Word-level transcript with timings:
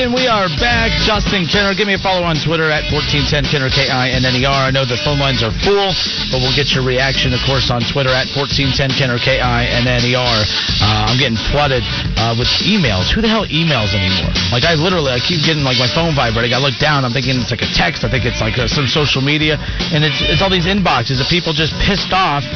And 0.00 0.16
we 0.16 0.24
are 0.24 0.48
back. 0.56 0.88
Justin 1.04 1.44
Kinner, 1.44 1.76
give 1.76 1.84
me 1.84 1.92
a 1.92 2.00
follow 2.00 2.24
on 2.24 2.32
Twitter 2.40 2.72
at 2.72 2.88
1410 2.88 3.52
Kinner, 3.52 3.68
K 3.68 3.92
I 3.92 4.08
N 4.16 4.24
N 4.24 4.32
E 4.32 4.48
R. 4.48 4.64
I 4.64 4.72
know 4.72 4.88
the 4.88 4.96
phone 5.04 5.20
lines 5.20 5.44
are 5.44 5.52
full, 5.60 5.92
but 6.32 6.40
we'll 6.40 6.56
get 6.56 6.72
your 6.72 6.80
reaction, 6.80 7.36
of 7.36 7.44
course, 7.44 7.68
on 7.68 7.84
Twitter 7.84 8.08
at 8.08 8.24
1410 8.32 8.96
Kinner, 8.96 9.20
K 9.20 9.44
I 9.44 9.68
N 9.68 9.84
N 9.84 10.00
E 10.00 10.16
R. 10.16 10.24
Uh, 10.24 11.12
I'm 11.12 11.20
getting 11.20 11.36
flooded 11.52 11.84
uh, 12.16 12.32
with 12.32 12.48
emails. 12.64 13.12
Who 13.12 13.20
the 13.20 13.28
hell 13.28 13.44
emails 13.52 13.92
anymore? 13.92 14.32
Like, 14.48 14.64
I 14.64 14.72
literally, 14.72 15.12
I 15.12 15.20
keep 15.20 15.44
getting 15.44 15.68
like 15.68 15.76
my 15.76 15.90
phone 15.92 16.16
vibrating. 16.16 16.56
I 16.56 16.64
look 16.64 16.80
down, 16.80 17.04
I'm 17.04 17.12
thinking 17.12 17.36
it's 17.36 17.52
like 17.52 17.60
a 17.60 17.68
text. 17.76 18.00
I 18.00 18.08
think 18.08 18.24
it's 18.24 18.40
like 18.40 18.56
uh, 18.56 18.72
some 18.72 18.88
social 18.88 19.20
media, 19.20 19.60
and 19.92 20.00
it's, 20.00 20.24
it's 20.24 20.40
all 20.40 20.48
these 20.48 20.64
inboxes 20.64 21.20
of 21.20 21.28
people 21.28 21.52
just 21.52 21.76
pissed 21.84 22.16
off 22.16 22.48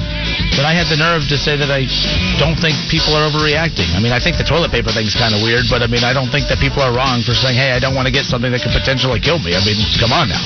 that 0.57 0.65
I 0.65 0.73
had 0.73 0.89
the 0.89 0.97
nerve 0.97 1.29
to 1.29 1.37
say 1.37 1.61
that 1.61 1.69
I 1.69 1.85
don't 2.41 2.57
think 2.57 2.73
people 2.89 3.13
are 3.13 3.29
overreacting. 3.29 3.93
I 3.93 4.01
mean, 4.01 4.17
I 4.17 4.21
think 4.23 4.41
the 4.41 4.49
toilet 4.49 4.73
paper 4.73 4.89
thing's 4.97 5.13
kind 5.13 5.37
of 5.37 5.45
weird, 5.45 5.69
but 5.69 5.85
I 5.85 5.93
mean, 5.93 6.09
I 6.09 6.17
don't 6.17 6.33
think 6.33 6.49
that 6.49 6.57
people 6.57 6.81
are 6.81 6.95
wrong 6.95 7.21
for 7.21 7.34
saying, 7.35 7.57
hey, 7.57 7.73
I 7.73 7.81
don't 7.81 7.95
want 7.95 8.07
to 8.07 8.15
get 8.15 8.25
something 8.27 8.51
that 8.51 8.63
could 8.63 8.75
potentially 8.75 9.21
kill 9.21 9.39
me. 9.39 9.55
I 9.55 9.63
mean, 9.63 9.79
come 9.99 10.13
on 10.13 10.29
now. 10.31 10.41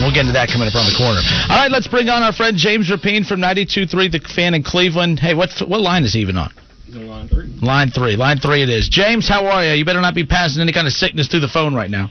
We'll 0.00 0.14
get 0.14 0.28
into 0.28 0.36
that 0.36 0.48
coming 0.48 0.68
up 0.68 0.74
around 0.74 0.88
the 0.88 0.98
corner. 0.98 1.20
All 1.48 1.58
right, 1.60 1.70
let's 1.70 1.88
bring 1.88 2.08
on 2.08 2.22
our 2.22 2.32
friend 2.32 2.56
James 2.56 2.90
Rapien 2.90 3.26
from 3.26 3.40
92.3, 3.40 3.90
the 4.10 4.20
fan 4.34 4.54
in 4.54 4.62
Cleveland. 4.62 5.18
Hey, 5.18 5.34
what 5.34 5.50
what 5.66 5.80
line 5.80 6.04
is 6.04 6.14
he 6.14 6.20
even 6.20 6.36
on? 6.36 6.52
Line 6.90 7.28
three. 7.28 7.46
Line 7.62 7.90
three. 7.90 8.16
Line 8.16 8.38
three 8.38 8.62
it 8.62 8.68
is. 8.68 8.88
James, 8.88 9.28
how 9.28 9.46
are 9.46 9.64
you? 9.64 9.72
You 9.74 9.84
better 9.84 10.00
not 10.00 10.14
be 10.14 10.26
passing 10.26 10.60
any 10.60 10.72
kind 10.72 10.86
of 10.86 10.92
sickness 10.92 11.28
through 11.28 11.40
the 11.40 11.48
phone 11.48 11.74
right 11.74 11.90
now. 11.90 12.10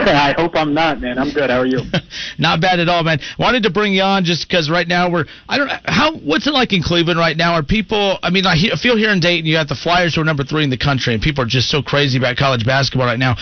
I 0.08 0.34
hope 0.36 0.52
I'm 0.54 0.72
not, 0.74 1.00
man. 1.00 1.18
I'm 1.18 1.32
good. 1.32 1.50
How 1.50 1.58
are 1.58 1.66
you? 1.66 1.80
Not 2.38 2.60
bad 2.60 2.80
at 2.80 2.88
all, 2.88 3.02
man. 3.02 3.20
Wanted 3.38 3.62
to 3.64 3.70
bring 3.70 3.92
you 3.92 4.02
on 4.02 4.24
just 4.24 4.48
because 4.48 4.70
right 4.70 4.86
now 4.88 5.10
we're 5.10 5.26
I 5.48 5.58
don't 5.58 5.70
how 5.84 6.16
what's 6.16 6.46
it 6.46 6.52
like 6.52 6.72
in 6.72 6.82
Cleveland 6.82 7.18
right 7.18 7.36
now? 7.36 7.54
Are 7.54 7.62
people? 7.62 8.18
I 8.22 8.30
mean, 8.30 8.46
I, 8.46 8.56
he- 8.56 8.70
feel 8.80 8.96
here 8.96 9.10
in 9.10 9.20
Dayton 9.20 9.46
you 9.46 9.54
got 9.54 9.68
the 9.68 9.74
Flyers 9.74 10.14
who 10.14 10.22
are 10.22 10.24
number 10.24 10.44
three 10.44 10.64
in 10.64 10.70
the 10.70 10.78
country, 10.78 11.12
and 11.14 11.22
people 11.22 11.44
are 11.44 11.48
just 11.48 11.68
so 11.68 11.82
crazy 11.82 12.18
about 12.18 12.36
college 12.36 12.64
basketball 12.64 13.06
right 13.06 13.18
now. 13.18 13.36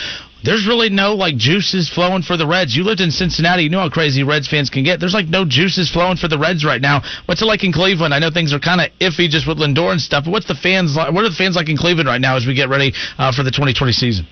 There's 0.44 0.66
really 0.68 0.88
no 0.88 1.14
like 1.14 1.36
juices 1.36 1.88
flowing 1.88 2.22
for 2.22 2.36
the 2.36 2.46
Reds. 2.46 2.74
You 2.76 2.84
lived 2.84 3.00
in 3.00 3.10
Cincinnati, 3.10 3.64
you 3.64 3.70
know 3.70 3.80
how 3.80 3.88
crazy 3.88 4.22
Reds 4.22 4.46
fans 4.46 4.70
can 4.70 4.84
get. 4.84 5.00
There's 5.00 5.14
like 5.14 5.26
no 5.26 5.44
juices 5.44 5.90
flowing 5.90 6.16
for 6.16 6.28
the 6.28 6.38
Reds 6.38 6.64
right 6.64 6.80
now. 6.80 7.02
What's 7.26 7.42
it 7.42 7.46
like 7.46 7.64
in 7.64 7.72
Cleveland? 7.72 8.14
I 8.14 8.20
know 8.20 8.30
things 8.30 8.52
are 8.52 8.60
kind 8.60 8.80
of 8.80 8.88
iffy 9.00 9.28
just 9.28 9.48
with 9.48 9.58
Lindor 9.58 9.90
and 9.90 10.00
stuff, 10.00 10.24
but 10.24 10.30
what's 10.30 10.46
the 10.46 10.54
fans 10.54 10.94
like? 10.96 11.12
What 11.12 11.24
are 11.24 11.28
the 11.28 11.34
fans 11.34 11.56
like 11.56 11.68
in 11.68 11.76
Cleveland 11.76 12.08
right 12.08 12.20
now 12.20 12.36
as 12.36 12.46
we 12.46 12.54
get 12.54 12.68
ready 12.68 12.92
uh, 13.18 13.32
for 13.32 13.42
the 13.42 13.50
2020 13.50 13.92
season? 13.92 14.26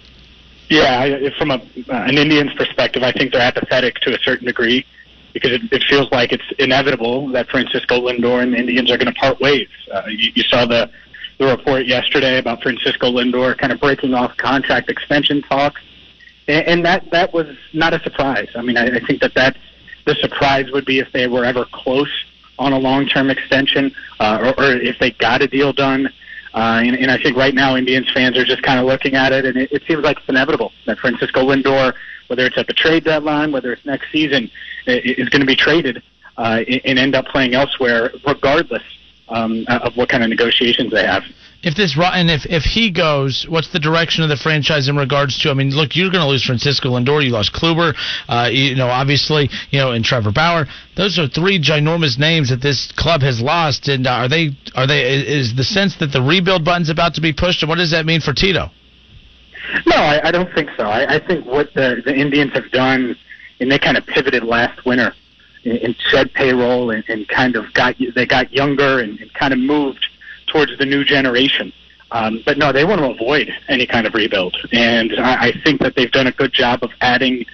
Yeah, 0.69 1.01
I, 1.01 1.39
from 1.39 1.51
a, 1.51 1.55
uh, 1.55 1.61
an 1.89 2.19
Indians 2.19 2.53
perspective, 2.55 3.03
I 3.03 3.13
think 3.13 3.33
they're 3.33 3.41
apathetic 3.41 3.97
to 4.01 4.15
a 4.15 4.19
certain 4.19 4.47
degree 4.47 4.85
because 5.33 5.53
it, 5.53 5.63
it 5.71 5.85
feels 5.85 6.11
like 6.11 6.33
it's 6.33 6.51
inevitable 6.59 7.29
that 7.29 7.49
Francisco 7.49 8.01
Lindor 8.01 8.43
and 8.43 8.53
the 8.53 8.59
Indians 8.59 8.91
are 8.91 8.97
going 8.97 9.13
to 9.13 9.21
part 9.21 9.39
ways. 9.39 9.69
Uh, 9.93 10.03
you, 10.09 10.33
you 10.35 10.43
saw 10.43 10.67
the 10.67 10.91
the 11.39 11.47
report 11.47 11.85
yesterday 11.85 12.39
about 12.39 12.63
Francisco 12.63 13.13
Lindor 13.13 13.57
kind 13.59 13.71
of 13.73 13.79
breaking 13.79 14.15
off 14.15 14.35
contract 14.39 14.89
extension 14.89 15.43
talks, 15.43 15.83
and, 16.49 16.85
that 16.87 17.11
that 17.11 17.35
was 17.35 17.47
not 17.75 17.93
a 17.93 18.01
surprise. 18.01 18.49
I 18.55 18.63
mean, 18.63 18.79
I, 18.79 18.97
I 18.97 19.01
think 19.01 19.21
that 19.21 19.35
that's 19.35 19.59
the 20.07 20.15
surprise 20.15 20.71
would 20.73 20.87
be 20.87 20.99
if 20.99 21.13
they 21.13 21.27
were 21.27 21.45
ever 21.45 21.67
close 21.67 22.11
on 22.59 22.73
a 22.73 22.79
long 22.79 23.07
term 23.07 23.29
extension, 23.29 23.95
uh, 24.19 24.55
or, 24.57 24.65
or 24.65 24.73
if 24.73 24.99
they 24.99 25.11
got 25.11 25.43
a 25.43 25.47
deal 25.47 25.73
done. 25.73 26.11
Uh, 26.57 26.81
and, 26.83 26.97
and 26.97 27.11
I 27.11 27.19
think 27.19 27.37
right 27.37 27.55
now 27.55 27.77
Indians 27.77 28.11
fans 28.11 28.39
are 28.39 28.45
just 28.45 28.63
kind 28.63 28.81
of 28.81 28.87
looking 28.87 29.15
at 29.15 29.31
it, 29.31 29.45
and 29.45 29.59
it, 29.59 29.71
it 29.71 29.83
seems 29.87 30.03
like 30.03 30.17
it's 30.17 30.29
inevitable 30.29 30.73
that 30.87 30.99
Francisco 30.99 31.43
Lindor, 31.43 31.93
whether 32.29 32.47
it's 32.47 32.57
at 32.57 32.67
the 32.67 32.73
trade 32.73 33.05
deadline, 33.05 33.53
whether 33.53 33.75
it's 33.75 33.85
next 33.85 34.11
season, 34.11 34.51
is 34.87 35.29
going 35.29 35.41
to 35.41 35.47
be 35.47 35.55
traded 35.55 36.03
uh, 36.39 36.65
and 36.85 36.99
end 36.99 37.15
up 37.15 37.27
playing 37.27 37.55
elsewhere, 37.55 38.11
regardless 38.27 38.83
um, 39.29 39.67
of 39.69 39.95
what 39.99 40.09
kind 40.09 40.23
of 40.23 40.31
negotiations 40.31 40.91
they 40.91 41.05
have. 41.05 41.25
If 41.63 41.75
this 41.75 41.97
and 41.99 42.31
if 42.31 42.47
if 42.47 42.63
he 42.63 42.91
goes, 42.91 43.47
what's 43.49 43.69
the 43.73 43.79
direction 43.79 44.23
of 44.23 44.29
the 44.29 44.37
franchise 44.37 44.89
in 44.89 44.97
regards 44.97 45.39
to? 45.41 45.51
I 45.51 45.55
mean, 45.55 45.71
look, 45.71 45.97
you're 45.97 46.11
going 46.11 46.23
to 46.23 46.29
lose 46.29 46.45
Francisco 46.45 46.91
Lindor. 46.91 47.25
You 47.25 47.31
lost 47.31 47.53
Kluber. 47.53 47.95
Uh, 48.29 48.49
you 48.53 48.75
know, 48.77 48.89
obviously, 48.89 49.51
you 49.71 49.79
know, 49.79 49.93
and 49.93 50.05
Trevor 50.05 50.33
Bauer. 50.33 50.67
Those 50.97 51.19
are 51.19 51.27
three 51.27 51.61
ginormous 51.61 52.19
names 52.19 52.51
that 52.51 52.63
this 52.63 52.93
club 52.93 53.23
has 53.23 53.41
lost. 53.41 53.89
And 53.89 54.07
uh, 54.07 54.11
are 54.11 54.29
they 54.29 54.51
are 54.75 54.87
they 54.87 55.03
is 55.03 55.55
the 55.57 55.65
sense 55.65 55.97
that 55.97 56.13
the 56.13 56.23
rebuild 56.23 56.65
button's 56.65 56.91
about 56.91 57.15
to 57.15 57.21
be 57.21 57.33
pushed? 57.33 57.63
And 57.63 57.69
what 57.69 57.79
does 57.79 57.91
that 57.91 58.07
mean 58.07 58.21
for 58.21 58.33
Tito? 58.33 58.71
No, 59.87 59.97
I, 59.97 60.29
I 60.29 60.31
don't 60.31 60.53
think 60.55 60.71
so. 60.77 60.85
I, 60.85 61.17
I 61.17 61.27
think 61.27 61.45
what 61.45 61.75
the, 61.75 62.01
the 62.05 62.15
Indians 62.15 62.53
have 62.53 62.71
done, 62.71 63.17
and 63.61 63.71
they 63.71 63.79
kind 63.79 63.97
of 63.97 64.07
pivoted 64.07 64.45
last 64.45 64.85
winter 64.87 65.13
and, 65.65 65.79
and 65.79 65.97
shed 66.11 66.33
payroll 66.35 66.91
and, 66.91 67.03
and 67.09 67.27
kind 67.29 67.57
of 67.57 67.73
got 67.75 67.97
they 68.15 68.27
got 68.27 68.53
younger 68.53 69.01
and, 69.01 69.19
and 69.21 69.33
kind 69.35 69.53
of 69.53 69.59
moved 69.59 70.07
towards 70.47 70.77
the 70.79 70.87
new 70.87 71.05
generation. 71.05 71.73
Um, 72.13 72.43
but 72.47 72.57
no, 72.57 72.73
they 72.73 72.85
want 72.85 73.01
to 73.01 73.11
avoid 73.11 73.53
any 73.69 73.87
kind 73.87 74.07
of 74.07 74.15
rebuild, 74.15 74.57
and 74.73 75.13
I, 75.19 75.49
I 75.49 75.53
think 75.65 75.81
that 75.81 75.97
they've 75.97 76.11
done 76.11 76.29
a 76.29 76.33
good 76.33 76.53
job 76.53 76.85
of 76.85 76.91
adding 77.01 77.45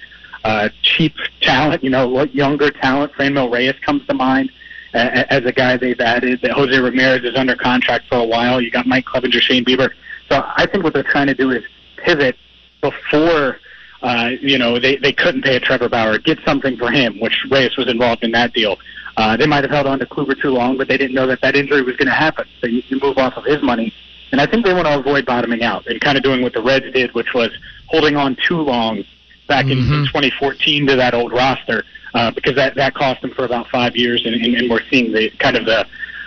uh, 0.43 0.69
cheap 0.83 1.15
talent. 1.41 1.83
You 1.83 1.89
know, 1.89 2.23
younger 2.25 2.69
talent. 2.69 3.13
Franmil 3.13 3.51
Reyes 3.51 3.75
comes 3.83 4.05
to 4.05 4.13
mind 4.13 4.51
uh, 4.93 5.25
as 5.29 5.43
a 5.45 5.51
guy 5.51 5.77
they've 5.77 5.99
added. 5.99 6.41
That 6.41 6.51
Jose 6.51 6.77
Ramirez 6.77 7.23
is 7.23 7.35
under 7.35 7.55
contract 7.55 8.05
for 8.07 8.19
a 8.19 8.23
while. 8.23 8.61
You 8.61 8.69
got 8.69 8.85
Mike 8.85 9.05
Clevinger, 9.05 9.41
Shane 9.41 9.65
Bieber. 9.65 9.89
So 10.29 10.43
I 10.55 10.67
think 10.67 10.83
what 10.83 10.93
they're 10.93 11.03
trying 11.03 11.27
to 11.27 11.33
do 11.33 11.49
is 11.49 11.63
pivot 11.97 12.35
before 12.81 13.59
uh, 14.03 14.31
you 14.41 14.57
know 14.57 14.79
they 14.79 14.97
they 14.97 15.13
couldn't 15.13 15.43
pay 15.43 15.55
a 15.55 15.59
Trevor 15.59 15.89
Bauer, 15.89 16.19
get 16.19 16.37
something 16.45 16.77
for 16.77 16.91
him, 16.91 17.19
which 17.19 17.45
Reyes 17.49 17.75
was 17.77 17.87
involved 17.87 18.23
in 18.23 18.31
that 18.31 18.53
deal. 18.53 18.77
Uh, 19.15 19.37
they 19.37 19.45
might 19.45 19.63
have 19.63 19.71
held 19.71 19.87
on 19.87 19.99
to 19.99 20.05
Kluber 20.05 20.39
too 20.39 20.49
long, 20.49 20.77
but 20.77 20.87
they 20.87 20.97
didn't 20.97 21.13
know 21.13 21.27
that 21.27 21.41
that 21.41 21.55
injury 21.55 21.83
was 21.83 21.95
going 21.95 22.07
to 22.07 22.13
happen. 22.13 22.47
So 22.61 22.67
you, 22.67 22.81
you 22.87 22.99
move 22.99 23.17
off 23.17 23.37
of 23.37 23.45
his 23.45 23.61
money, 23.61 23.93
and 24.31 24.41
I 24.41 24.45
think 24.45 24.65
they 24.65 24.73
want 24.73 24.87
to 24.87 24.97
avoid 24.97 25.25
bottoming 25.25 25.63
out 25.63 25.85
and 25.87 26.01
kind 26.01 26.17
of 26.17 26.23
doing 26.23 26.41
what 26.41 26.53
the 26.53 26.61
Reds 26.61 26.91
did, 26.93 27.13
which 27.13 27.33
was 27.33 27.51
holding 27.87 28.15
on 28.15 28.35
too 28.47 28.57
long 28.57 29.03
back 29.47 29.65
in, 29.65 29.77
in 29.77 30.05
2014 30.07 30.87
to 30.87 30.95
that 30.95 31.13
old 31.13 31.31
roster 31.31 31.83
uh, 32.13 32.31
because 32.31 32.55
that 32.55 32.75
that 32.75 32.93
cost 32.93 33.21
them 33.21 33.31
for 33.31 33.45
about 33.45 33.67
five 33.69 33.95
years, 33.95 34.25
and, 34.25 34.35
and, 34.35 34.55
and 34.55 34.69
we're 34.69 34.83
seeing 34.89 35.11
the 35.11 35.29
kind 35.39 35.55
of 35.57 35.65
the 35.65 35.85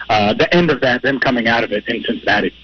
uh, 0.09 0.35
the 0.35 0.53
end 0.55 0.71
of 0.71 0.81
that, 0.81 1.03
them 1.03 1.19
coming 1.19 1.49
out 1.49 1.65
of 1.65 1.73
it 1.73 1.87
in 1.89 2.03
Cincinnati. 2.05 2.55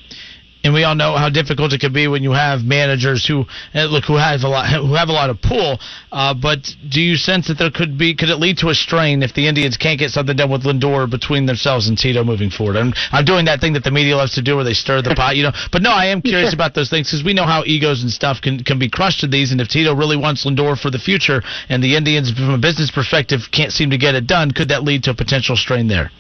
And 0.65 0.73
we 0.73 0.85
all 0.85 0.95
know 0.95 1.17
how 1.17 1.29
difficult 1.29 1.73
it 1.73 1.81
can 1.81 1.93
be 1.93 2.07
when 2.07 2.23
you 2.23 2.33
have 2.33 2.63
managers 2.63 3.27
who 3.27 3.45
uh, 3.75 3.85
look 3.85 4.05
who 4.05 4.17
have 4.17 4.43
a 4.45 4.49
lot 4.49 4.71
who 4.71 4.95
have 4.95 5.09
a 5.09 5.13
lot 5.13 5.31
of 5.31 5.43
pull. 5.43 5.79
Uh, 6.13 6.35
but 6.35 6.59
do 6.89 7.01
you 7.01 7.17
sense 7.17 7.49
that 7.49 7.59
there 7.59 7.71
could 7.71 7.99
be 7.99 8.15
could 8.15 8.31
it 8.31 8.37
lead 8.37 8.59
to 8.59 8.69
a 8.69 8.75
strain 8.75 9.23
if 9.23 9.35
the 9.35 9.49
Indians 9.49 9.77
can't 9.77 9.99
get 9.99 10.11
something 10.11 10.37
done 10.37 10.51
with 10.51 10.63
Lindor 10.63 11.11
between 11.11 11.47
themselves 11.47 11.89
and 11.89 11.99
Tito 11.99 12.23
moving 12.23 12.51
forward? 12.51 12.77
I'm 12.77 12.93
I'm 13.11 13.25
doing 13.25 13.47
that 13.47 13.61
thing 13.61 13.73
that 13.73 13.83
the 13.83 13.91
media 13.91 14.17
loves 14.17 14.35
to 14.35 14.43
do 14.43 14.55
where 14.55 14.65
they 14.65 14.75
stir 14.75 15.03
the 15.03 15.15
pot, 15.15 15.37
you 15.37 15.43
know. 15.43 15.53
But 15.73 15.83
no, 15.83 15.91
I 15.91 16.07
am 16.07 16.23
curious 16.33 16.55
about 16.55 16.75
those 16.75 16.91
things 16.91 17.09
because 17.09 17.25
we 17.25 17.35
know 17.35 17.45
how 17.45 17.65
egos 17.67 18.03
and 18.03 18.11
stuff 18.11 18.41
can 18.41 18.63
can 18.63 18.79
be 18.79 18.89
crushed 18.89 19.25
in 19.25 19.31
these. 19.31 19.51
And 19.51 19.61
if 19.61 19.69
Tito 19.69 19.95
really 19.95 20.17
wants 20.17 20.45
Lindor 20.45 20.79
for 20.79 20.91
the 20.91 20.99
future, 20.99 21.43
and 21.69 21.83
the 21.83 21.97
Indians 21.97 22.31
from 22.31 22.51
a 22.51 22.59
business 22.59 22.91
perspective 22.91 23.51
can't 23.51 23.73
seem 23.73 23.91
to 23.91 23.99
get 23.99 24.15
it 24.15 24.27
done, 24.27 24.53
could 24.53 24.69
that 24.69 24.85
lead 24.85 25.03
to 25.05 25.11
a 25.11 25.15
potential 25.15 25.57
strain 25.57 25.89
there? 25.89 26.11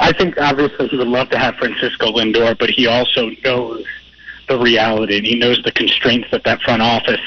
I 0.00 0.12
think 0.12 0.38
obviously 0.38 0.88
he 0.88 0.96
would 0.96 1.08
love 1.08 1.30
to 1.30 1.38
have 1.38 1.56
Francisco 1.56 2.12
Lindor, 2.12 2.58
but 2.58 2.70
he 2.70 2.86
also 2.86 3.30
knows 3.44 3.84
the 4.48 4.58
reality 4.58 5.16
and 5.16 5.26
he 5.26 5.38
knows 5.38 5.62
the 5.62 5.72
constraints 5.72 6.30
that 6.30 6.44
that 6.44 6.60
front 6.62 6.82
office 6.82 7.20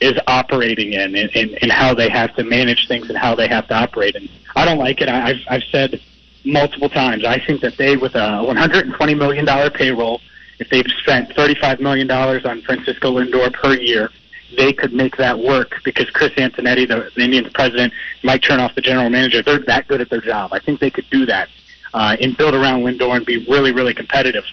is 0.00 0.18
operating 0.26 0.92
in 0.92 1.14
and, 1.14 1.30
and, 1.34 1.58
and 1.62 1.72
how 1.72 1.94
they 1.94 2.08
have 2.08 2.34
to 2.36 2.44
manage 2.44 2.86
things 2.86 3.08
and 3.08 3.16
how 3.16 3.34
they 3.34 3.48
have 3.48 3.66
to 3.68 3.74
operate. 3.74 4.14
And 4.14 4.28
I 4.54 4.64
don't 4.64 4.78
like 4.78 5.00
it. 5.00 5.08
I, 5.08 5.30
I've, 5.30 5.40
I've 5.48 5.62
said 5.70 6.00
multiple 6.44 6.88
times, 6.88 7.24
I 7.24 7.38
think 7.44 7.60
that 7.62 7.76
they, 7.76 7.96
with 7.96 8.14
a 8.14 8.18
$120 8.18 9.18
million 9.18 9.70
payroll, 9.72 10.20
if 10.58 10.68
they've 10.70 10.86
spent 11.02 11.30
$35 11.30 11.80
million 11.80 12.10
on 12.10 12.62
Francisco 12.62 13.12
Lindor 13.12 13.52
per 13.52 13.74
year, 13.74 14.10
they 14.56 14.72
could 14.72 14.92
make 14.92 15.16
that 15.16 15.38
work 15.38 15.80
because 15.84 16.08
Chris 16.10 16.30
Antonetti, 16.32 16.86
the, 16.86 17.10
the 17.14 17.22
Indians 17.22 17.48
president, 17.52 17.92
Mike 18.22 18.42
Chernoff, 18.42 18.74
the 18.74 18.80
general 18.80 19.10
manager, 19.10 19.42
they're 19.42 19.58
that 19.60 19.88
good 19.88 20.00
at 20.00 20.08
their 20.08 20.20
job. 20.20 20.52
I 20.52 20.60
think 20.60 20.80
they 20.80 20.90
could 20.90 21.08
do 21.10 21.26
that 21.26 21.48
uh, 21.96 22.16
and 22.20 22.36
build 22.36 22.54
around 22.54 22.82
Lindor 22.82 23.16
and 23.16 23.24
be 23.24 23.38
really, 23.46 23.72
really 23.72 23.94
competitive. 23.94 24.44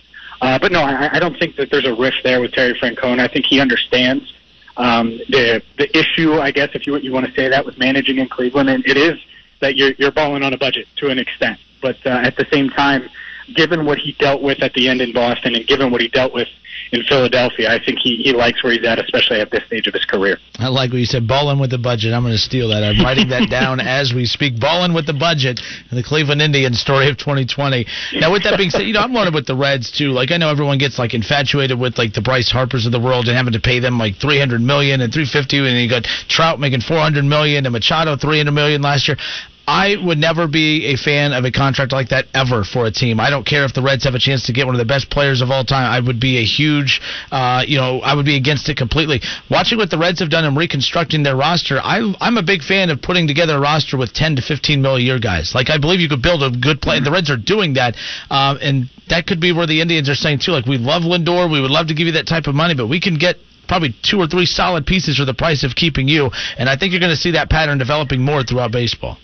Uh, 0.42 0.57
but 0.57 0.72
no, 0.72 0.81
I, 0.81 1.18
I 1.18 1.19
don't 1.19 1.38
think 1.38 1.57
that 1.57 1.69
there's 1.69 1.86
a 1.86 1.94
rift 1.94 2.22
there 2.24 2.40
with 2.40 2.54
Terry 2.54 2.74
Francona. 2.74 3.19
I 3.19 3.28
think 3.28 3.45
he 3.45 3.60
understands 3.60 4.34
um, 4.78 5.19
the 5.30 5.62
the 5.78 5.95
issue, 5.98 6.40
I 6.40 6.51
guess, 6.51 6.69
if 6.74 6.88
you 6.88 6.95
you 6.98 7.12
want 7.12 7.28
to 7.28 7.34
say 7.34 7.50
that, 7.50 7.66
with 7.66 7.78
managing 7.78 8.18
in 8.18 8.30
Cleveland, 8.30 8.69
and 8.69 8.86
it 8.88 8.98
is 8.98 9.19
that 9.60 9.75
you're 9.75 9.92
you're 9.98 10.12
balling 10.12 10.42
on 10.42 10.54
a 10.54 10.57
budget 10.57 10.88
to 10.98 11.10
an 11.10 11.19
extent. 11.19 11.60
But 11.81 11.98
uh, 12.06 12.10
at 12.10 12.38
the 12.38 12.48
same 12.51 12.69
time, 12.69 13.10
given 13.54 13.86
what 13.86 14.00
he 14.00 14.13
dealt 14.13 14.42
with 14.42 14.63
at 14.63 14.74
the 14.74 14.88
end 14.88 15.01
in 15.01 15.12
Boston, 15.12 15.54
and 15.56 15.68
given 15.68 15.92
what 15.92 16.01
he 16.01 16.07
dealt 16.07 16.34
with 16.34 16.48
in 16.94 17.04
Philadelphia. 17.04 17.69
I 17.69 17.84
think 17.84 18.00
he, 18.00 18.18
he 18.18 18.31
likes 18.31 18.63
where 18.63 18.74
he's 18.74 18.86
at, 18.86 19.00
especially 19.00 19.42
at 19.42 19.51
this 19.51 19.66
stage 19.66 19.88
of 19.88 19.94
his 19.94 20.06
career. 20.06 20.38
I 20.60 20.68
like 20.68 20.92
what 20.92 21.00
you 21.00 21.06
said. 21.06 21.28
Balling 21.28 21.60
with 21.60 21.72
the 21.72 21.78
budget. 21.80 22.13
I'm 22.13 22.22
going 22.22 22.34
to 22.34 22.40
steal 22.40 22.69
that. 22.69 22.84
I'm 22.84 23.04
writing 23.04 23.30
that 23.30 23.50
down 23.51 23.80
as 23.80 24.13
we 24.13 24.25
speak. 24.25 24.60
Balling 24.60 24.94
with 24.94 25.07
the 25.07 25.13
budget. 25.13 25.60
And 25.90 25.98
the 25.98 26.04
Cleveland 26.04 26.42
Indians 26.42 26.80
story 26.80 27.10
of 27.10 27.18
2020. 27.18 27.86
Now, 28.13 28.31
with 28.31 28.44
that 28.44 28.57
being 28.57 28.69
said, 28.69 28.84
you 28.84 28.94
know 28.94 29.01
I'm 29.01 29.13
running 29.13 29.34
with 29.34 29.48
the 29.48 29.56
Reds 29.56 29.92
too. 29.92 30.12
Like 30.12 30.31
I 30.31 30.38
know 30.38 30.50
everyone 30.50 30.78
gets 30.78 31.00
like 31.00 31.13
infatuated 31.13 31.80
with 31.80 31.98
like 31.98 32.13
the 32.13 32.22
Bryce 32.22 32.51
Harpers 32.51 32.86
of 32.86 32.92
the 32.92 33.00
world 33.00 33.28
and 33.28 33.36
having 33.36 33.54
to 33.54 33.60
pay 33.60 33.80
them 33.80 33.98
like 33.98 34.18
300 34.18 34.62
million 34.62 35.01
and 35.01 35.12
350, 35.12 35.57
and 35.57 35.78
you 35.80 35.90
got 35.90 36.04
Trout 36.30 36.60
making 36.60 36.81
400 36.81 37.25
million 37.25 37.66
and 37.66 37.74
Machado 37.74 38.16
300 38.16 38.51
million 38.51 38.81
last 38.81 39.07
year. 39.07 39.18
I 39.65 39.95
would 40.04 40.18
never 40.18 40.48
be 40.48 40.88
a 40.88 40.98
fan 40.98 41.31
of 41.31 41.45
a 41.45 41.51
contract 41.51 41.94
like 41.94 42.10
that 42.10 42.25
ever 42.33 42.65
for 42.65 42.86
a 42.86 42.92
team. 42.92 43.19
I 43.19 43.30
don't 43.30 43.45
care 43.45 43.63
if 43.63 43.74
the 43.74 43.81
Reds 43.81 44.04
have 44.04 44.13
a 44.13 44.19
chance 44.19 44.44
to 44.48 44.54
get 44.54 44.65
one 44.65 44.75
of 44.75 44.80
the 44.80 44.86
best 44.86 45.10
players 45.10 45.42
of 45.42 45.51
all 45.51 45.63
time. 45.63 45.89
I 45.89 46.06
would 46.06 46.19
be 46.19 46.38
a 46.38 46.44
huge, 46.44 47.00
uh, 47.31 47.63
you 47.65 47.77
know, 47.77 48.01
I 48.01 48.13
would 48.13 48.25
be 48.25 48.36
against 48.36 48.68
it 48.68 48.75
completely. 48.75 49.21
Watching 49.50 49.77
what 49.77 49.89
the 49.89 49.98
Reds 49.98 50.19
have 50.19 50.30
done 50.30 50.44
in 50.44 50.56
reconstructing 50.56 51.24
their 51.24 51.38
roster, 51.38 51.80
I, 51.80 52.13
I'm 52.19 52.38
a 52.38 52.44
big 52.44 52.62
fan 52.62 52.89
of 52.89 53.01
putting 53.01 53.25
together 53.25 53.56
a 53.56 53.60
roster 53.60 53.95
with 53.95 54.13
10 54.13 54.36
to 54.36 54.42
15 54.42 54.81
mil 54.81 54.98
a 54.98 55.00
year 55.00 55.18
guys. 55.18 55.56
Like 55.56 55.69
I 55.69 55.77
believe 55.77 56.01
you 56.01 56.09
could 56.09 56.21
build 56.21 56.44
a 56.44 56.51
good 56.51 56.81
play. 56.81 57.00
The 57.00 57.12
Reds 57.12 57.31
are 57.31 57.38
doing 57.38 57.75
that, 57.75 57.95
um, 58.30 58.59
and 58.62 58.89
that 59.07 59.27
could 59.27 59.39
be 59.39 59.54
where 59.54 59.68
the 59.68 59.80
Indians 59.80 60.09
are 60.09 60.16
saying 60.16 60.39
too. 60.39 60.51
Like 60.51 60.66
we 60.66 60.77
love 60.77 61.04
Lindor, 61.04 61.50
we 61.50 61.62
would 61.62 61.71
love 61.71 61.88
to 61.88 61.94
give 61.94 62.07
you 62.07 62.13
that 62.13 62.27
type 62.27 62.48
of 62.48 62.56
money, 62.56 62.75
but 62.75 62.88
we 62.88 63.00
can 63.00 63.18
get 63.18 63.38
probably 63.69 63.95
two 64.04 64.19
or 64.19 64.27
three 64.27 64.45
solid 64.45 64.86
pieces 64.86 65.18
for 65.18 65.25
the 65.25 65.33
price 65.33 65.63
of 65.63 65.74
keeping 65.74 66.09
you. 66.09 66.30
And 66.57 66.68
I 66.68 66.75
think 66.75 66.92
you're 66.92 67.00
going 67.00 67.16
to 67.16 67.18
see 67.18 67.31
that 67.31 67.50
pattern 67.50 67.77
developing 67.77 68.21
more 68.21 68.44
throughout 68.44 68.74
baseball. 68.74 69.18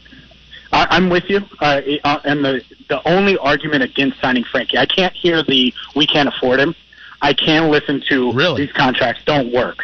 I, 0.71 0.87
I'm 0.91 1.09
with 1.09 1.29
you. 1.29 1.41
Uh, 1.59 1.81
uh, 2.03 2.19
and 2.25 2.43
the 2.45 2.63
the 2.89 3.07
only 3.07 3.37
argument 3.37 3.83
against 3.83 4.19
signing 4.21 4.43
Frankie, 4.43 4.77
I 4.77 4.85
can't 4.85 5.13
hear 5.15 5.43
the 5.43 5.73
we 5.95 6.05
can't 6.07 6.29
afford 6.29 6.59
him. 6.59 6.75
I 7.21 7.33
can 7.33 7.69
listen 7.69 8.01
to 8.09 8.31
Really? 8.33 8.65
these 8.65 8.73
contracts 8.73 9.23
don't 9.25 9.51
work. 9.51 9.79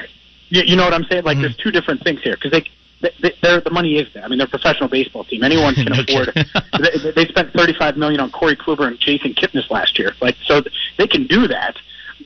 You, 0.50 0.62
you 0.64 0.76
know 0.76 0.84
what 0.86 0.94
I'm 0.94 1.04
saying? 1.06 1.24
Like 1.26 1.38
Mhm. 1.38 1.42
there's 1.42 1.58
two 1.58 1.72
different 1.72 2.04
things 2.04 2.22
here 2.22 2.36
because 2.36 2.52
they. 2.52 2.64
They, 3.02 3.34
they're, 3.44 3.60
the 3.60 3.72
money 3.72 3.98
is 4.00 4.12
there. 4.14 4.24
I 4.24 4.30
mean, 4.30 4.38
they're 4.40 4.48
a 4.48 4.50
professional 4.50 4.88
baseball 4.88 5.26
team. 5.26 5.44
Anyone 5.44 5.76
can 5.76 5.92
afford. 5.92 6.34
they, 6.80 7.12
they 7.12 7.26
spent 7.28 7.52
35 7.52 7.98
million 7.98 8.22
on 8.22 8.32
Corey 8.32 8.56
Kluber 8.56 8.88
and 8.88 8.98
Jason 8.98 9.34
Kipnis 9.34 9.70
last 9.70 10.00
year. 10.00 10.14
Like, 10.22 10.38
so 10.46 10.64
they 10.98 11.06
can 11.06 11.28
do 11.28 11.46
that. 11.50 11.76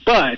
But 0.06 0.38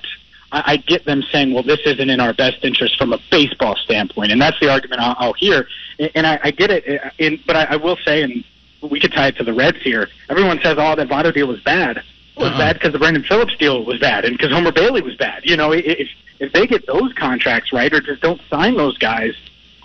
I, 0.52 0.64
I 0.74 0.78
get 0.78 1.06
them 1.06 1.24
saying, 1.32 1.54
"Well, 1.54 1.64
this 1.64 1.80
isn't 1.86 2.10
in 2.10 2.20
our 2.20 2.34
best 2.34 2.64
interest 2.64 2.98
from 2.98 3.14
a 3.14 3.20
baseball 3.32 3.76
standpoint," 3.78 4.32
and 4.32 4.42
that's 4.42 4.60
the 4.60 4.70
argument 4.70 5.02
I'll, 5.02 5.16
I'll 5.20 5.34
hear. 5.34 5.68
And, 6.00 6.12
and 6.16 6.28
I, 6.28 6.40
I 6.44 6.52
get 6.52 6.70
it. 6.72 7.02
In, 7.20 7.40
but 7.48 7.56
I, 7.56 7.64
I 7.72 7.76
will 7.78 7.98
say, 8.06 8.22
and 8.24 8.44
we 8.82 9.00
could 9.00 9.14
tie 9.14 9.28
it 9.28 9.38
to 9.38 9.44
the 9.44 9.54
Reds 9.54 9.82
here. 9.82 10.10
Everyone 10.30 10.60
says, 10.62 10.76
"Oh, 10.78 10.96
that 10.96 11.08
Votto 11.08 11.34
deal 11.34 11.48
was 11.48 11.62
bad." 11.62 11.98
It 11.98 12.04
was 12.38 12.52
Uh-uh. 12.52 12.58
bad 12.58 12.74
because 12.76 12.94
the 12.94 13.00
Brandon 13.00 13.24
Phillips 13.24 13.56
deal 13.58 13.84
was 13.86 14.00
bad, 14.00 14.26
and 14.26 14.38
because 14.38 14.52
Homer 14.52 14.72
Bailey 14.72 15.02
was 15.02 15.16
bad. 15.16 15.44
You 15.46 15.58
know, 15.58 15.72
if 15.72 16.10
if 16.40 16.52
they 16.54 16.66
get 16.68 16.88
those 16.88 17.14
contracts 17.14 17.72
right, 17.72 17.94
or 17.94 18.02
just 18.02 18.22
don't 18.22 18.42
sign 18.50 18.76
those 18.76 18.98
guys, 18.98 19.36